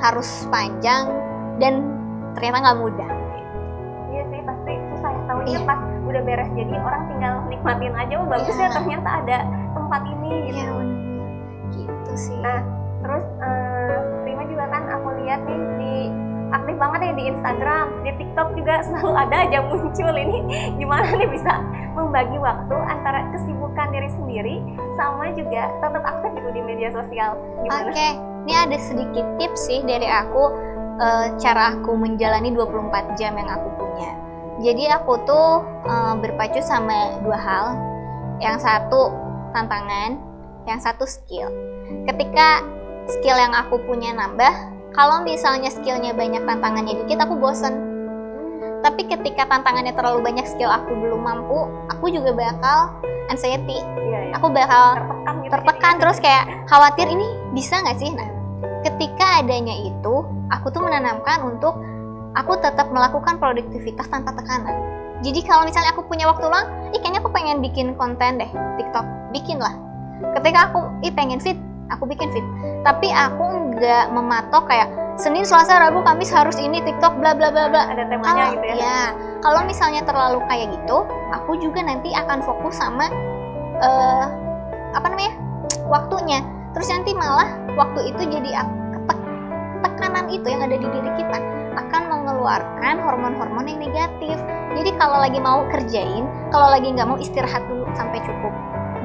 harus 0.00 0.48
panjang 0.48 1.12
dan 1.60 1.84
ternyata 2.36 2.72
nggak 2.72 2.78
mudah. 2.80 3.10
Iya 4.12 4.22
sih 4.32 4.40
pasti. 4.44 4.72
Susah 4.96 5.10
ya 5.12 5.22
tahunya 5.28 5.52
Iya. 5.52 5.60
pas 5.68 5.80
udah 6.06 6.22
beres 6.22 6.50
jadi 6.54 6.74
orang 6.78 7.02
tinggal 7.06 7.34
nikmatin 7.46 7.92
aja 7.92 8.14
oh 8.16 8.26
bagus 8.26 8.54
Iya. 8.54 8.62
ya 8.62 8.68
ternyata 8.72 9.08
ada 9.20 9.38
tempat 9.72 10.00
ini 10.06 10.30
gitu. 10.46 10.56
Iya, 10.56 10.70
bener. 10.72 11.26
gitu 11.74 12.12
sih 12.16 12.36
Nah, 12.38 12.60
terus 13.02 13.24
eh, 13.38 13.96
Rima 14.24 14.42
juga 14.46 14.64
kan 14.66 14.82
aku 14.88 15.08
lihat 15.20 15.40
nih 15.44 15.60
di 15.76 15.94
aktif 16.46 16.76
banget 16.78 17.00
ya 17.02 17.12
di 17.12 17.24
Instagram, 17.26 17.86
di 18.02 18.10
TikTok 18.16 18.48
juga 18.54 18.74
selalu 18.86 19.12
ada 19.18 19.36
aja 19.42 19.58
muncul 19.62 20.14
ini. 20.14 20.38
Gimana 20.78 21.08
nih 21.12 21.28
bisa 21.28 21.52
membagi 21.92 22.36
waktu 22.38 22.76
antara 22.86 23.26
kesibukan 23.30 23.88
diri 23.90 24.10
sendiri 24.14 24.54
sama 24.94 25.32
juga 25.34 25.70
tetap 25.78 26.02
aktif 26.02 26.30
gitu 26.34 26.50
di 26.54 26.62
media 26.62 26.90
sosial. 26.90 27.34
Gimana? 27.62 27.90
Oke, 27.90 28.08
ini 28.46 28.54
ada 28.54 28.78
sedikit 28.78 29.26
tips 29.38 29.66
sih 29.66 29.82
dari 29.82 30.06
aku 30.06 30.44
eh, 30.96 31.26
cara 31.36 31.74
aku 31.74 31.92
menjalani 31.94 32.54
24 32.54 33.18
jam 33.18 33.34
yang 33.34 33.50
aku 33.50 33.68
punya. 33.74 34.10
Jadi 34.60 34.88
aku 34.88 35.20
tuh 35.28 35.64
eh, 35.84 36.14
berpacu 36.20 36.60
sama 36.64 37.20
dua 37.24 37.38
hal. 37.38 37.66
Yang 38.36 38.68
satu 38.68 39.12
tantangan, 39.56 40.20
yang 40.68 40.80
satu 40.80 41.08
skill. 41.08 41.48
Ketika 42.04 42.60
skill 43.08 43.38
yang 43.40 43.56
aku 43.56 43.80
punya 43.88 44.12
nambah, 44.12 44.52
kalau 44.92 45.24
misalnya 45.24 45.72
skillnya 45.72 46.12
banyak 46.12 46.44
tantangannya 46.44 47.00
dikit, 47.04 47.24
aku 47.24 47.40
bosen. 47.40 47.72
Tapi 48.84 49.08
ketika 49.08 49.48
tantangannya 49.48 49.96
terlalu 49.96 50.20
banyak 50.20 50.44
skill 50.44 50.68
aku 50.68 50.92
belum 50.92 51.24
mampu, 51.24 51.64
aku 51.88 52.12
juga 52.12 52.36
bakal 52.36 52.92
anxiety. 53.32 53.80
Iya, 53.80 54.30
ya. 54.30 54.32
Aku 54.36 54.52
bakal 54.52 55.00
tertekan 55.00 55.34
gitu. 55.42 55.52
tertekan 55.52 55.92
jadinya. 55.94 56.00
terus 56.02 56.18
kayak 56.20 56.44
khawatir 56.68 57.06
ini 57.10 57.26
bisa 57.54 57.74
nggak 57.82 57.98
sih 57.98 58.10
nah 58.14 58.28
ketika 58.82 59.42
adanya 59.42 59.74
itu 59.74 60.14
aku 60.50 60.66
tuh 60.70 60.82
menanamkan 60.82 61.42
untuk 61.42 61.74
aku 62.36 62.60
tetap 62.60 62.92
melakukan 62.92 63.40
produktivitas 63.40 64.06
tanpa 64.12 64.36
tekanan. 64.36 64.76
Jadi 65.24 65.40
kalau 65.48 65.64
misalnya 65.64 65.96
aku 65.96 66.04
punya 66.04 66.28
waktu 66.28 66.44
luang 66.44 66.68
ih 66.92 67.00
kayaknya 67.00 67.24
aku 67.24 67.32
pengen 67.32 67.64
bikin 67.64 67.96
konten 67.96 68.36
deh 68.36 68.50
TikTok. 68.76 69.06
Bikin 69.32 69.58
lah. 69.58 69.72
Ketika 70.36 70.70
aku 70.70 70.80
ih 71.00 71.12
pengen 71.16 71.40
fit 71.40 71.56
aku 71.88 72.04
bikin 72.04 72.28
fit. 72.30 72.44
Tapi 72.84 73.08
aku 73.10 73.74
nggak 73.74 74.12
mematok 74.12 74.68
kayak 74.68 74.92
Senin 75.16 75.48
Selasa 75.48 75.80
Rabu 75.80 76.04
Kamis 76.04 76.28
harus 76.28 76.60
ini 76.60 76.84
TikTok 76.84 77.16
bla 77.16 77.32
bla 77.32 77.48
bla 77.48 77.72
bla. 77.72 77.88
Ada 77.88 78.04
temanya 78.12 78.52
kalau 78.52 78.54
gitu 78.60 78.66
ya. 78.68 78.76
ya 78.76 79.00
kalau 79.40 79.60
misalnya 79.64 80.04
terlalu 80.04 80.38
kayak 80.44 80.76
gitu 80.76 81.08
aku 81.32 81.56
juga 81.56 81.80
nanti 81.80 82.12
akan 82.12 82.44
fokus 82.44 82.76
sama 82.76 83.08
eh 83.80 84.26
apa 84.92 85.06
namanya 85.08 85.32
waktunya. 85.88 86.44
Terus 86.76 86.92
nanti 86.92 87.16
malah 87.16 87.48
waktu 87.72 88.12
itu 88.12 88.22
jadi 88.28 88.60
tekanan 89.80 90.28
itu 90.28 90.44
yang 90.44 90.60
ada 90.60 90.76
di 90.76 90.84
diri 90.84 91.10
kita 91.16 91.55
akan 91.76 92.02
mengeluarkan 92.08 92.96
hormon-hormon 93.04 93.68
yang 93.68 93.80
negatif. 93.80 94.36
Jadi 94.76 94.90
kalau 94.96 95.20
lagi 95.20 95.38
mau 95.38 95.64
kerjain 95.68 96.24
kalau 96.48 96.72
lagi 96.72 96.88
nggak 96.92 97.08
mau 97.08 97.20
istirahat 97.20 97.62
dulu 97.68 97.84
sampai 97.92 98.20
cukup. 98.24 98.52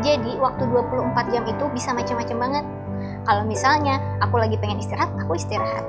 Jadi 0.02 0.40
waktu 0.42 0.66
24 0.72 1.34
jam 1.36 1.44
itu 1.46 1.64
bisa 1.76 1.94
macam-macam 1.94 2.38
banget. 2.40 2.66
Kalau 3.28 3.44
misalnya 3.46 4.02
aku 4.24 4.42
lagi 4.42 4.58
pengen 4.58 4.82
istirahat 4.82 5.12
aku 5.20 5.38
istirahat. 5.38 5.86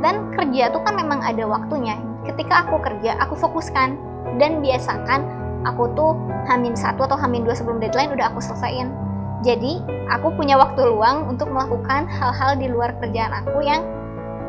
Dan 0.00 0.32
kerja 0.32 0.72
tuh 0.72 0.80
kan 0.86 0.96
memang 0.96 1.20
ada 1.20 1.44
waktunya. 1.44 1.98
Ketika 2.24 2.68
aku 2.68 2.78
kerja 2.80 3.18
aku 3.18 3.34
fokuskan. 3.34 4.12
Dan 4.36 4.60
biasakan 4.60 5.24
aku 5.64 5.90
tuh 5.96 6.12
hamin 6.44 6.76
satu 6.76 7.08
atau 7.08 7.16
hamin 7.16 7.42
dua 7.42 7.56
sebelum 7.56 7.80
deadline 7.80 8.12
udah 8.12 8.30
aku 8.30 8.40
selesaiin. 8.44 8.92
Jadi 9.40 9.80
aku 10.12 10.36
punya 10.36 10.60
waktu 10.60 10.84
luang 10.84 11.24
untuk 11.24 11.48
melakukan 11.48 12.04
hal-hal 12.04 12.60
di 12.60 12.68
luar 12.68 12.92
kerjaan 13.00 13.32
aku 13.32 13.64
yang 13.64 13.80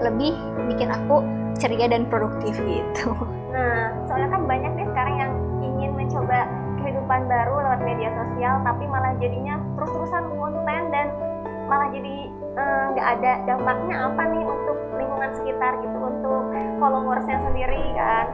lebih 0.04 0.36
bikin 0.68 0.92
aku 0.92 1.24
ceria 1.60 1.88
dan 1.92 2.08
produktif 2.08 2.56
gitu 2.62 3.16
Nah, 3.52 4.08
soalnya 4.08 4.30
kan 4.32 4.42
banyak 4.48 4.72
nih 4.80 4.88
sekarang 4.88 5.16
yang 5.20 5.32
ingin 5.60 5.92
mencoba 6.00 6.48
kehidupan 6.82 7.28
baru 7.28 7.54
lewat 7.60 7.82
media 7.84 8.10
sosial, 8.16 8.64
tapi 8.64 8.84
malah 8.88 9.14
jadinya 9.20 9.60
terus-terusan 9.76 10.24
konten 10.34 10.82
dan 10.90 11.08
malah 11.68 11.92
jadi 11.92 12.32
eh, 12.32 12.84
nggak 12.96 13.08
ada 13.20 13.32
dampaknya 13.48 13.96
apa 14.08 14.22
nih 14.32 14.44
untuk 14.44 14.78
lingkungan 14.96 15.32
sekitar 15.36 15.84
gitu, 15.84 15.98
untuk 16.00 16.44
followersnya 16.80 17.38
sendiri 17.44 17.84
kan. 17.96 18.28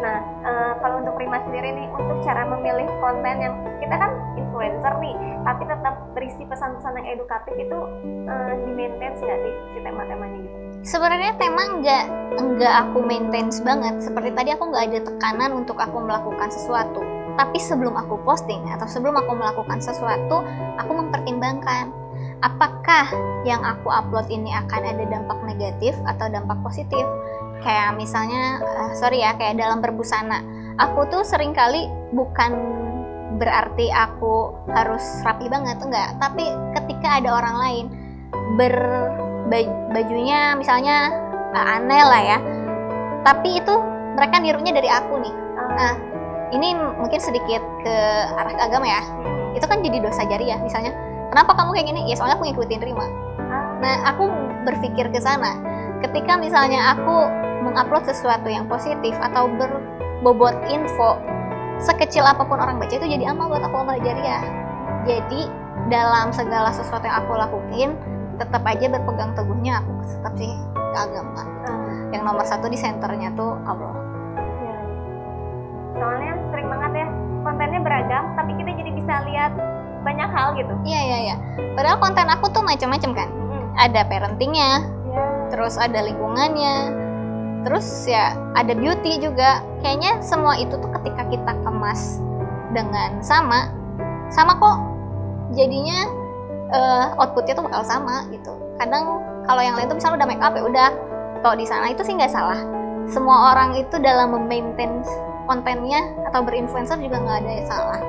Nah, 0.00 0.18
eh, 0.44 0.72
kalau 0.80 1.04
untuk 1.04 1.14
Prima 1.20 1.40
sendiri 1.44 1.76
nih, 1.76 1.88
untuk 1.92 2.20
cara 2.24 2.48
memilih 2.48 2.88
konten 3.00 3.36
yang 3.36 3.54
kita 3.80 3.96
kan 3.96 4.12
influencer 4.40 4.92
nih, 5.04 5.16
tapi 5.44 5.62
tetap 5.68 5.94
berisi 6.16 6.42
pesan-pesan 6.48 6.96
yang 7.00 7.08
edukatif 7.12 7.54
itu 7.60 7.78
eh, 8.24 8.52
di 8.64 8.70
maintain 8.72 9.12
nggak 9.12 9.40
sih 9.44 9.52
si 9.76 9.78
tema-temanya 9.84 10.38
gitu? 10.40 10.56
Sebenarnya 10.86 11.34
tema 11.34 11.82
nggak 11.82 12.04
nggak 12.38 12.74
aku 12.86 13.02
maintain 13.02 13.50
banget. 13.66 13.98
Seperti 14.00 14.30
tadi 14.32 14.50
aku 14.54 14.70
nggak 14.70 14.84
ada 14.86 15.00
tekanan 15.02 15.50
untuk 15.58 15.76
aku 15.82 15.98
melakukan 15.98 16.48
sesuatu. 16.48 17.02
Tapi 17.36 17.58
sebelum 17.60 17.98
aku 17.98 18.22
posting 18.24 18.64
atau 18.72 18.88
sebelum 18.88 19.18
aku 19.18 19.36
melakukan 19.36 19.82
sesuatu 19.82 20.40
aku 20.80 20.92
mempertimbangkan 20.94 21.92
apakah 22.40 23.04
yang 23.44 23.60
aku 23.60 23.92
upload 23.92 24.24
ini 24.32 24.54
akan 24.56 24.80
ada 24.86 25.04
dampak 25.04 25.36
negatif 25.44 25.92
atau 26.06 26.30
dampak 26.30 26.56
positif. 26.62 27.04
Kayak 27.60 27.98
misalnya 27.98 28.62
eh, 28.62 28.90
sorry 28.96 29.20
ya 29.26 29.34
kayak 29.36 29.58
dalam 29.58 29.82
berbusana. 29.82 30.40
Aku 30.80 31.08
tuh 31.10 31.26
sering 31.26 31.52
kali 31.52 31.90
bukan 32.14 32.52
berarti 33.36 33.92
aku 33.92 34.54
harus 34.72 35.02
rapi 35.26 35.50
banget 35.50 35.76
enggak. 35.82 36.14
Tapi 36.22 36.46
ketika 36.78 37.20
ada 37.20 37.30
orang 37.36 37.56
lain 37.58 37.86
ber 38.56 38.76
bajunya 39.92 40.54
misalnya 40.58 41.10
eh, 41.54 41.74
aneh 41.78 42.02
lah 42.02 42.22
ya. 42.22 42.38
Tapi 43.26 43.58
itu 43.58 43.74
mereka 44.14 44.38
nirunya 44.38 44.72
dari 44.74 44.88
aku 44.90 45.18
nih. 45.22 45.34
Ah, 45.76 45.94
ini 46.54 46.72
mungkin 46.76 47.20
sedikit 47.20 47.60
ke 47.82 47.96
arah 48.38 48.54
agama 48.60 48.86
ya. 48.86 49.02
Hmm. 49.02 49.34
itu 49.56 49.64
kan 49.64 49.80
jadi 49.80 50.04
dosa 50.04 50.20
jariah 50.28 50.60
misalnya 50.60 50.92
kenapa 51.32 51.56
kamu 51.56 51.72
kayak 51.72 51.86
gini? 51.88 52.00
Ya 52.12 52.14
soalnya 52.20 52.36
aku 52.36 52.44
ngikutin 52.44 52.80
Rima 52.84 53.08
Ah, 53.46 53.64
nah 53.80 53.94
aku 54.12 54.28
berpikir 54.68 55.08
ke 55.08 55.16
sana. 55.22 55.56
Ketika 56.04 56.36
misalnya 56.36 56.92
aku 56.92 57.24
mengupload 57.64 58.04
sesuatu 58.04 58.46
yang 58.52 58.68
positif 58.68 59.16
atau 59.18 59.48
berbobot 59.48 60.54
info 60.68 61.16
sekecil 61.80 62.24
apa 62.24 62.44
pun 62.44 62.56
orang 62.56 62.80
baca 62.80 62.94
itu 62.94 63.04
jadi 63.04 63.32
amal 63.32 63.52
buat 63.52 63.60
aku 63.60 63.76
amal 63.76 63.96
jariah 64.00 64.40
jadi 65.04 65.48
dalam 65.92 66.32
segala 66.32 66.72
sesuatu 66.72 67.04
yang 67.04 67.20
aku 67.20 67.32
lakuin 67.36 67.90
tetap 68.36 68.62
aja 68.64 68.86
berpegang 68.92 69.32
teguhnya 69.34 69.80
aku 69.82 69.90
tetap 70.06 70.32
sih 70.36 70.52
ke 70.76 70.98
agama 70.98 71.42
ah. 71.66 71.78
yang 72.12 72.22
nomor 72.24 72.44
satu 72.44 72.68
di 72.68 72.78
senternya 72.78 73.32
tuh 73.34 73.56
Allah 73.64 73.94
Ya. 74.36 74.78
Soalnya 75.96 76.32
sering 76.52 76.68
banget 76.68 76.92
ya 77.04 77.06
kontennya 77.46 77.80
beragam, 77.80 78.24
tapi 78.34 78.52
kita 78.58 78.70
jadi 78.74 78.90
bisa 78.90 79.14
lihat 79.22 79.52
banyak 80.06 80.30
hal 80.30 80.54
gitu. 80.54 80.74
iya 80.86 81.00
iya 81.02 81.18
iya 81.26 81.36
padahal 81.74 81.98
konten 81.98 82.30
aku 82.30 82.46
tuh 82.54 82.62
macam-macam 82.62 83.10
kan 83.12 83.28
ada 83.74 84.06
parentingnya 84.06 84.86
Ya. 85.06 85.22
terus 85.50 85.78
ada 85.78 86.02
lingkungannya 86.02 86.92
terus 87.66 87.86
ya 88.06 88.34
ada 88.54 88.74
beauty 88.74 89.18
juga 89.18 89.64
kayaknya 89.82 90.22
semua 90.22 90.54
itu 90.60 90.76
tuh 90.78 90.90
ketika 91.00 91.26
kita 91.26 91.52
kemas 91.66 92.22
dengan 92.70 93.18
sama 93.24 93.70
sama 94.30 94.54
kok 94.58 94.78
jadinya 95.54 96.06
eh, 96.72 97.06
outputnya 97.20 97.54
tuh 97.58 97.64
bakal 97.66 97.82
sama 97.86 98.26
gitu. 98.30 98.52
Kadang 98.80 99.22
kalau 99.46 99.62
yang 99.62 99.78
lain 99.78 99.86
tuh 99.90 99.96
misalnya 99.98 100.24
udah 100.24 100.28
make 100.28 100.42
up 100.42 100.54
ya 100.54 100.62
udah. 100.64 100.90
Toh 101.44 101.54
di 101.54 101.66
sana 101.68 101.92
itu 101.92 102.02
sih 102.02 102.14
nggak 102.16 102.32
salah. 102.32 102.58
Semua 103.06 103.54
orang 103.54 103.78
itu 103.78 103.96
dalam 104.02 104.34
memaintain 104.34 105.04
kontennya 105.46 106.02
atau 106.26 106.42
berinfluencer 106.42 106.98
juga 106.98 107.22
nggak 107.22 107.38
ada 107.44 107.50
yang 107.50 107.66
salah. 107.70 108.00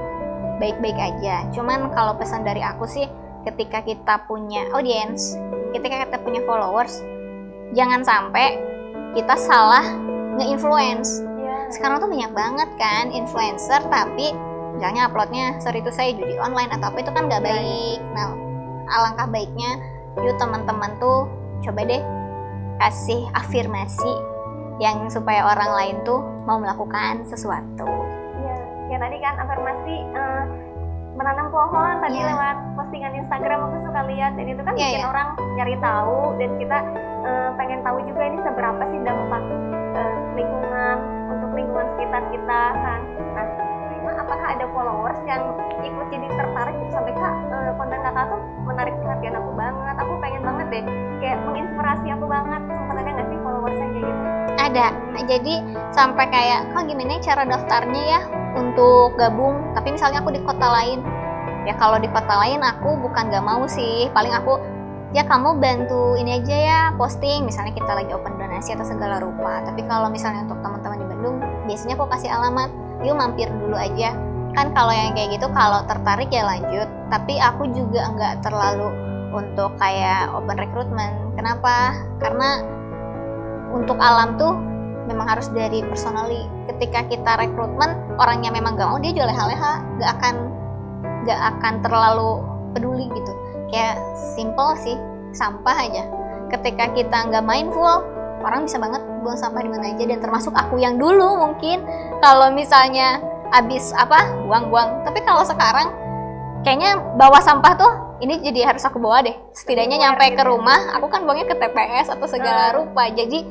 Baik-baik 0.57 0.97
aja. 0.97 1.45
Cuman 1.53 1.93
kalau 1.93 2.17
pesan 2.17 2.41
dari 2.41 2.65
aku 2.65 2.89
sih 2.89 3.05
ketika 3.47 3.79
kita 3.79 4.27
punya 4.27 4.67
audience 4.75 5.39
ketika 5.71 6.03
kita 6.03 6.17
punya 6.19 6.43
followers 6.43 6.99
jangan 7.71 8.03
sampai 8.03 8.59
kita 9.15 9.35
salah 9.39 9.83
nge-influence. 10.37 11.23
Ya. 11.39 11.71
sekarang 11.71 12.03
tuh 12.03 12.11
banyak 12.11 12.31
banget 12.35 12.69
kan 12.75 13.09
influencer 13.11 13.81
tapi 13.87 14.35
misalnya 14.75 15.09
uploadnya 15.09 15.57
sorry 15.63 15.79
itu 15.79 15.89
saya 15.95 16.13
judi 16.13 16.35
online 16.37 16.69
atau 16.75 16.91
apa 16.91 16.99
itu 17.01 17.11
kan 17.15 17.25
nggak 17.31 17.41
Iya, 17.41 17.47
baik. 17.49 17.99
Nah 18.13 18.27
alangkah 18.87 19.27
baiknya 19.27 19.77
yuk 20.17 20.35
teman-teman 20.41 20.91
tuh 20.97 21.29
coba 21.61 21.85
deh 21.85 22.01
kasih 22.77 23.25
afirmasi 23.33 24.11
yang 24.77 25.09
supaya 25.09 25.41
orang 25.45 25.71
lain 25.73 25.95
tuh 26.05 26.21
mau 26.45 26.61
melakukan 26.61 27.25
sesuatu 27.25 27.89
Iya. 28.37 28.57
Ya 28.87 28.97
tadi 29.01 29.17
kan 29.17 29.33
afirmasi 29.41 29.95
eh, 30.05 30.43
menanam 31.17 31.49
pohon 31.49 31.97
tadi 31.97 32.21
Iya. 32.21 32.29
lewat 32.29 32.57
postingan 32.77 33.13
Instagram 33.17 33.59
aku 33.65 33.77
suka 33.81 34.01
lihat 34.05 34.37
dan 34.37 34.45
itu 34.45 34.61
kan 34.61 34.73
Iya, 34.77 34.85
bikin 34.85 35.01
iya. 35.01 35.09
orang 35.09 35.27
nyari 35.57 35.75
tahu 35.81 36.17
dan 36.37 36.49
kita 36.61 36.77
eh, 37.25 37.49
pengen 37.57 37.79
tahu 37.81 37.97
juga 38.05 38.21
ini 38.21 38.37
seberapa 38.45 38.83
sih 38.93 38.99
dampak 39.01 39.43
eh, 39.97 40.17
lingkungan 40.37 40.97
untuk 41.33 41.49
lingkungan 41.57 41.87
sekitar 41.97 42.21
kita 42.29 42.61
kan. 42.77 43.01
Nah, 43.33 43.47
apakah 44.17 44.47
ada 44.55 44.65
followers 44.71 45.19
yang 45.25 45.41
ikut 45.81 46.07
jadi 46.13 46.27
tertarik 46.31 46.75
sampai 46.93 47.13
kak 47.17 47.33
eh, 47.49 47.71
konten 47.75 47.99
kakak 47.99 48.25
tuh 48.29 48.41
menarik 48.77 48.93
perhatian 49.01 49.33
aku 49.41 49.51
banget, 49.57 49.95
aku 49.97 50.13
pengen 50.21 50.41
banget 50.45 50.67
deh 50.69 50.83
kayak 51.17 51.37
menginspirasi 51.49 52.07
aku 52.13 52.25
banget. 52.29 52.61
Sempat 52.69 52.95
ada 53.01 53.09
nggak 53.09 53.27
sih 53.33 53.37
followers 53.41 53.77
yang 53.81 53.89
kayak 53.89 54.05
gitu? 54.05 54.23
ada. 54.67 54.87
Nah, 55.15 55.23
jadi 55.25 55.53
sampai 55.89 56.25
kayak 56.29 56.75
kok 56.75 56.85
gimana 56.85 57.17
ya 57.17 57.21
cara 57.33 57.43
daftarnya 57.47 58.03
ya 58.05 58.21
untuk 58.53 59.17
gabung? 59.17 59.73
Tapi 59.73 59.97
misalnya 59.97 60.21
aku 60.21 60.29
di 60.29 60.41
kota 60.45 60.67
lain. 60.69 61.01
Ya 61.65 61.73
kalau 61.73 61.97
di 61.97 62.05
kota 62.11 62.35
lain 62.37 62.61
aku 62.61 63.01
bukan 63.01 63.33
gak 63.33 63.41
mau 63.41 63.65
sih. 63.65 64.11
Paling 64.13 64.33
aku 64.35 64.61
ya 65.15 65.23
kamu 65.25 65.57
bantu 65.57 66.19
ini 66.19 66.37
aja 66.37 66.55
ya 66.55 66.79
posting. 66.99 67.49
Misalnya 67.49 67.73
kita 67.73 67.91
lagi 67.97 68.11
open 68.13 68.37
donasi 68.37 68.77
atau 68.77 68.85
segala 68.85 69.17
rupa. 69.23 69.65
Tapi 69.65 69.81
kalau 69.89 70.11
misalnya 70.13 70.45
untuk 70.45 70.61
teman-teman 70.61 71.01
di 71.01 71.07
Bandung 71.09 71.35
biasanya 71.65 71.97
aku 71.97 72.05
kasih 72.13 72.29
alamat 72.29 72.69
yuk 73.05 73.13
mampir 73.13 73.49
dulu 73.49 73.77
aja 73.77 74.26
kan 74.57 74.73
kalau 74.73 74.89
yang 74.89 75.13
kayak 75.13 75.37
gitu 75.37 75.45
kalau 75.53 75.85
tertarik 75.85 76.33
ya 76.33 76.49
lanjut. 76.49 76.89
Tapi 77.13 77.37
aku 77.37 77.69
juga 77.77 78.09
nggak 78.09 78.41
terlalu 78.41 78.89
untuk 79.29 79.77
kayak 79.77 80.33
open 80.33 80.57
recruitment. 80.57 81.13
Kenapa? 81.37 81.93
Karena 82.17 82.65
untuk 83.69 84.01
alam 84.01 84.33
tuh 84.41 84.57
memang 85.05 85.29
harus 85.29 85.53
dari 85.53 85.85
personally. 85.85 86.49
Ketika 86.73 87.05
kita 87.05 87.37
rekrutmen 87.37 88.17
orangnya 88.17 88.49
memang 88.49 88.73
gak 88.75 88.89
mau 88.89 88.97
dia 88.97 89.13
jual 89.13 89.29
leha-leha. 89.29 89.73
Gak 90.01 90.11
akan 90.17 90.35
gak 91.29 91.41
akan 91.55 91.73
terlalu 91.85 92.41
peduli 92.73 93.05
gitu. 93.13 93.33
Kayak 93.69 94.01
simple 94.33 94.73
sih 94.81 94.97
sampah 95.37 95.77
aja. 95.85 96.03
Ketika 96.49 96.89
kita 96.95 97.27
nggak 97.27 97.43
mindful 97.43 98.01
orang 98.39 98.63
bisa 98.63 98.79
banget 98.79 99.03
buang 99.21 99.37
sampah 99.37 99.61
di 99.61 99.69
mana 99.69 99.93
aja. 99.93 100.03
Dan 100.07 100.17
termasuk 100.17 100.55
aku 100.57 100.81
yang 100.81 100.97
dulu 100.97 101.37
mungkin. 101.45 101.85
Kalau 102.25 102.49
misalnya 102.49 103.21
habis 103.51 103.91
apa 103.95 104.27
buang-buang. 104.45 105.03
Tapi 105.07 105.19
kalau 105.23 105.43
sekarang 105.43 105.93
kayaknya 106.65 106.99
bawa 107.15 107.39
sampah 107.39 107.73
tuh 107.77 107.91
ini 108.19 108.41
jadi 108.41 108.73
harus 108.73 108.83
aku 108.83 108.97
bawa 108.97 109.23
deh. 109.23 109.35
Setidaknya 109.53 110.01
nyampe 110.01 110.33
ke 110.33 110.43
rumah 110.43 110.97
aku 110.97 111.07
kan 111.07 111.23
buangnya 111.23 111.47
ke 111.47 111.55
TPS 111.55 112.11
atau 112.11 112.27
segala 112.27 112.73
rupa. 112.73 113.07
Jadi 113.13 113.45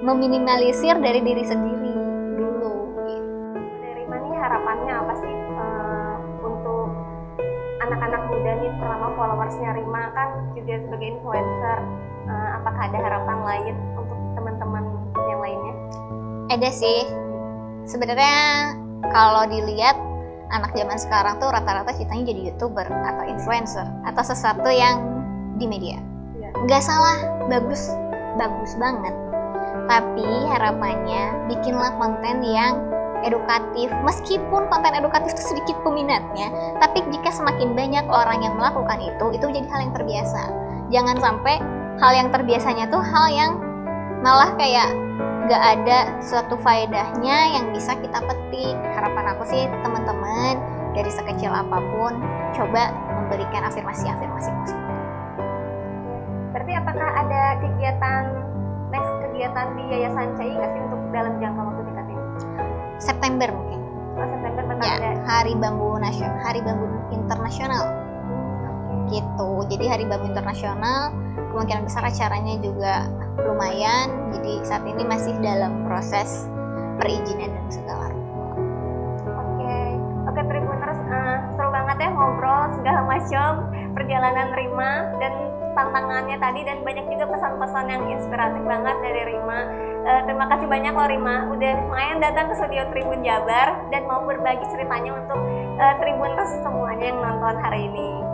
meminimalisir 0.00 0.96
dari 1.00 1.20
diri 1.20 1.44
sendiri 1.44 1.92
dulu 2.36 2.72
gitu. 2.96 3.12
Dari 3.84 4.04
mana 4.08 4.36
harapannya? 4.38 4.94
Apa 5.04 5.14
sih 5.20 5.34
uh, 5.56 6.16
untuk 6.44 6.88
anak-anak 7.80 8.22
muda 8.28 8.52
nih 8.60 8.70
terutama 8.76 9.08
followersnya 9.16 9.70
Rima 9.76 10.12
kan 10.12 10.28
juga 10.56 10.80
sebagai 10.84 11.16
influencer 11.16 11.78
uh, 12.28 12.48
apakah 12.60 12.82
ada 12.86 12.98
harapan 13.00 13.38
lain 13.44 13.74
untuk 13.96 14.18
teman-teman 14.36 14.84
yang 15.28 15.40
lainnya? 15.40 15.74
Ada 16.50 16.70
sih. 16.72 17.00
Sebenarnya 17.88 18.36
kalau 19.08 19.48
dilihat 19.48 19.96
anak 20.50 20.76
zaman 20.76 20.98
sekarang 20.98 21.34
tuh 21.40 21.48
rata-rata 21.48 21.94
citanya 21.96 22.34
jadi 22.34 22.40
youtuber 22.52 22.84
atau 22.84 23.24
influencer 23.24 23.86
atau 24.04 24.22
sesuatu 24.22 24.68
yang 24.68 25.00
di 25.56 25.64
media. 25.64 25.96
Iya. 26.36 26.50
Nggak 26.66 26.82
salah, 26.82 27.18
bagus, 27.48 27.88
bagus 28.36 28.76
banget 28.76 29.14
tapi 29.90 30.26
harapannya 30.50 31.50
bikinlah 31.50 31.90
konten 31.98 32.46
yang 32.46 32.78
edukatif 33.26 33.90
meskipun 34.06 34.70
konten 34.70 34.94
edukatif 34.94 35.34
itu 35.34 35.42
sedikit 35.54 35.76
peminatnya 35.82 36.48
tapi 36.78 37.04
jika 37.10 37.34
semakin 37.34 37.74
banyak 37.74 38.06
orang 38.06 38.40
yang 38.40 38.54
melakukan 38.56 39.02
itu 39.02 39.24
itu 39.34 39.46
jadi 39.50 39.66
hal 39.66 39.80
yang 39.90 39.92
terbiasa 39.92 40.42
jangan 40.94 41.16
sampai 41.18 41.58
hal 42.00 42.12
yang 42.14 42.28
terbiasanya 42.32 42.88
tuh 42.88 43.02
hal 43.02 43.26
yang 43.28 43.50
malah 44.24 44.54
kayak 44.56 44.88
gak 45.50 45.82
ada 45.82 46.14
suatu 46.22 46.54
faedahnya 46.62 47.58
yang 47.58 47.74
bisa 47.74 47.98
kita 47.98 48.22
petik 48.22 48.78
harapan 48.94 49.34
aku 49.34 49.42
sih 49.50 49.66
teman-teman 49.82 50.62
dari 50.94 51.10
sekecil 51.10 51.50
apa 51.50 51.82
pun 51.90 52.22
coba 52.54 52.94
memberikan 53.18 53.66
afirmasi-afirmasi 53.66 54.46
positif 54.62 54.86
berarti 56.54 56.72
apakah 56.78 57.08
ada 57.18 57.42
kegiatan 57.58 58.22
next 58.94 59.10
kegiatan 59.26 59.66
di 59.74 59.82
Yayasan 59.90 60.38
CI 60.38 60.54
nggak 60.54 60.70
sih 60.70 60.80
untuk 60.86 61.00
dalam 61.10 61.32
jangka 61.42 61.62
waktu 61.66 61.82
dekat 61.86 62.06
ini? 62.10 62.24
September 63.00 63.48
mungkin. 63.50 63.80
Oh, 64.18 64.28
September 64.28 64.62
ya, 64.82 64.92
ada. 64.98 65.10
Hari 65.24 65.54
Bambu 65.56 65.96
Nasional, 65.96 66.38
Hari 66.44 66.60
Bambu 66.60 66.86
Internasional. 67.14 67.84
Gitu. 69.08 69.50
Jadi 69.70 69.84
Hari 69.88 70.04
Bambu 70.06 70.26
Internasional 70.30 71.14
kemungkinan 71.50 71.82
besar 71.86 72.06
acaranya 72.06 72.54
juga 72.62 73.08
lumayan. 73.48 74.32
Jadi 74.36 74.52
saat 74.66 74.84
ini 74.84 75.02
masih 75.04 75.34
dalam 75.40 75.84
proses 75.86 76.48
perizinan 77.00 77.50
dan 77.56 77.66
segala 77.72 78.06
Oke, 79.20 79.76
oke 80.28 80.40
Tribuners, 80.48 81.00
uh, 81.12 81.36
seru 81.56 81.70
banget 81.72 81.96
ya 82.00 82.08
ngobrol 82.12 82.62
segala 82.80 83.00
macam 83.04 83.68
perjalanan 83.92 84.48
Rima 84.56 84.92
dan 85.20 85.32
tantangannya 85.76 86.36
tadi 86.40 86.60
dan 86.66 86.82
banyak 86.82 87.06
juga 87.12 87.26
pesan-pesan 87.30 87.84
yang 87.88 88.02
inspiratif 88.08 88.62
banget 88.64 88.96
dari 89.04 89.22
Rima. 89.36 89.60
Uh, 90.00 90.20
terima 90.24 90.46
kasih 90.48 90.66
banyak 90.66 90.92
loh 90.96 91.08
Rima 91.08 91.36
udah 91.52 91.72
lumayan 91.84 92.18
datang 92.24 92.48
ke 92.48 92.54
studio 92.56 92.88
Tribun 92.88 93.20
Jabar 93.20 93.84
dan 93.92 94.02
mau 94.08 94.24
berbagi 94.24 94.64
ceritanya 94.72 95.12
untuk 95.20 95.40
uh, 95.76 95.94
Tribuners 96.00 96.52
semuanya 96.64 97.04
yang 97.12 97.20
nonton 97.20 97.54
hari 97.60 97.80
ini. 97.92 98.29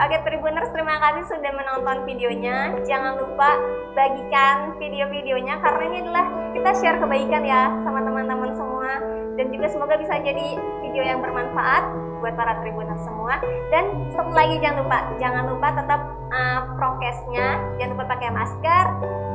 Oke 0.00 0.16
Tribuners, 0.24 0.72
terima 0.72 0.96
kasih 0.96 1.28
sudah 1.28 1.52
menonton 1.52 2.08
videonya. 2.08 2.72
Jangan 2.88 3.20
lupa 3.20 3.60
bagikan 3.92 4.72
video-videonya 4.80 5.60
karena 5.60 5.82
ini 5.92 5.96
adalah 6.08 6.24
kita 6.56 6.70
share 6.80 6.96
kebaikan 7.04 7.44
ya 7.44 7.68
sama 7.84 8.00
teman-teman 8.00 8.48
semua 8.56 8.96
dan 9.36 9.52
juga 9.52 9.68
semoga 9.68 10.00
bisa 10.00 10.16
jadi 10.24 10.56
video 10.80 11.04
yang 11.04 11.20
bermanfaat 11.20 11.84
buat 12.24 12.32
para 12.32 12.64
Tribuners 12.64 13.04
semua. 13.04 13.44
Dan 13.68 14.08
satu 14.16 14.32
lagi 14.32 14.56
jangan 14.64 14.88
lupa, 14.88 14.98
jangan 15.20 15.44
lupa 15.52 15.68
tetap 15.76 16.00
uh, 16.32 16.60
prokesnya, 16.80 17.60
jangan 17.76 17.92
lupa 17.92 18.04
pakai 18.16 18.28
masker 18.32 18.84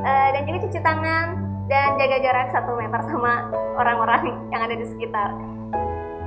uh, 0.02 0.28
dan 0.34 0.42
juga 0.50 0.58
cuci 0.66 0.80
tangan 0.82 1.26
dan 1.70 1.94
jaga 1.94 2.16
jarak 2.18 2.50
satu 2.50 2.74
meter 2.74 3.06
sama 3.06 3.54
orang-orang 3.78 4.34
yang 4.50 4.66
ada 4.66 4.74
di 4.74 4.86
sekitar. 4.90 5.30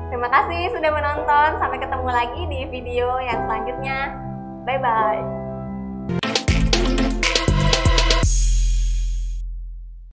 Terima 0.08 0.32
kasih 0.32 0.72
sudah 0.72 0.92
menonton. 0.96 1.50
Sampai 1.60 1.84
ketemu 1.84 2.08
lagi 2.08 2.42
di 2.48 2.60
video 2.72 3.20
yang 3.20 3.44
selanjutnya. 3.44 4.29
Bye 4.70 4.78
bye. 4.78 5.39